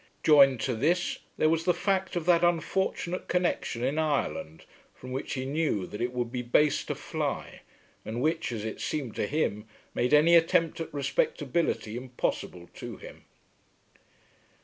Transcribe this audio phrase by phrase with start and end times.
[0.23, 5.33] Joined to this there was the fact of that unfortunate connection in Ireland from which
[5.35, 7.61] he knew that it would be base to fly,
[8.03, 13.25] and which, as it seemed to him, made any attempt at respectability impossible to him.